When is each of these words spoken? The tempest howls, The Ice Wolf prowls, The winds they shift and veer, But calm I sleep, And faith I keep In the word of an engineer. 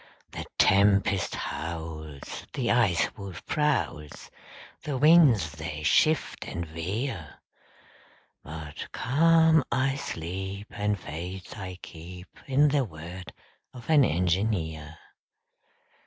The 0.31 0.45
tempest 0.57 1.35
howls, 1.35 2.47
The 2.53 2.71
Ice 2.71 3.15
Wolf 3.15 3.45
prowls, 3.45 4.31
The 4.81 4.97
winds 4.97 5.51
they 5.51 5.83
shift 5.83 6.43
and 6.45 6.65
veer, 6.65 7.35
But 8.43 8.91
calm 8.93 9.63
I 9.71 9.93
sleep, 9.97 10.69
And 10.71 10.99
faith 10.99 11.55
I 11.55 11.77
keep 11.83 12.35
In 12.47 12.69
the 12.69 12.83
word 12.83 13.31
of 13.75 13.91
an 13.91 14.03
engineer. 14.03 14.97